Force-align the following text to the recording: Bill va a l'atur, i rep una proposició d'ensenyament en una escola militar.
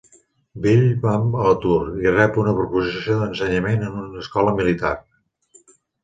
Bill 0.61 0.79
va 1.01 1.11
a 1.33 1.41
l'atur, 1.47 1.75
i 2.05 2.13
rep 2.15 2.39
una 2.43 2.53
proposició 2.59 3.17
d'ensenyament 3.19 3.85
en 3.89 3.99
una 4.05 4.23
escola 4.25 4.55
militar. 4.61 4.95